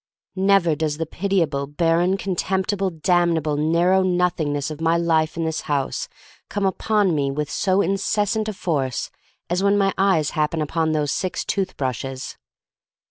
[0.35, 5.45] Never does the pitiable, barren, con temptible, damnable, narrow Nothing ness of my life in
[5.45, 6.09] this house
[6.49, 8.17] come upon me with so intense
[8.47, 9.11] a force
[9.47, 12.35] as when my eyes happen upon those six tooth brushes.